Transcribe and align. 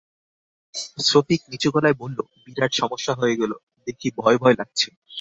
সফিক 1.05 1.41
নিচু 1.51 1.69
গলায় 1.73 1.97
বলল, 2.01 2.19
বিরাট 2.43 2.71
সমস্যা 2.73 3.13
হয়ে 3.13 3.39
গেল 3.41 3.51
দেখি 3.87 4.07
ভয়ভয় 4.17 4.55
লাগছে। 4.59 4.87